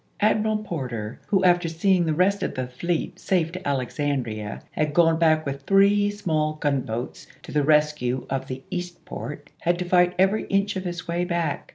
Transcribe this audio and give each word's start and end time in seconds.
Admiral 0.19 0.57
Porter, 0.57 1.19
who 1.27 1.43
after 1.43 1.69
seeing 1.69 2.05
the 2.05 2.13
rest 2.15 2.41
of 2.41 2.55
the 2.55 2.65
fleet 2.65 3.19
safe 3.19 3.51
to 3.51 3.67
Alexandria 3.67 4.63
had 4.71 4.95
gone 4.95 5.19
back 5.19 5.45
with 5.45 5.61
three 5.65 6.09
small 6.09 6.53
gunboats 6.53 7.27
to 7.43 7.51
the 7.51 7.61
rescue 7.61 8.25
of 8.27 8.47
the 8.47 8.63
Eastport, 8.71 9.51
had 9.59 9.77
to 9.77 9.85
fight 9.85 10.15
every 10.17 10.45
inch 10.47 10.75
of 10.75 10.85
his 10.85 11.07
way 11.07 11.23
back. 11.23 11.69